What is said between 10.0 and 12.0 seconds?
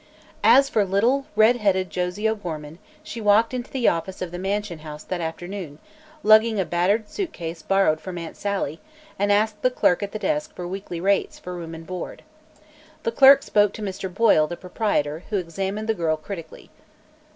at the desk for weekly rates for room and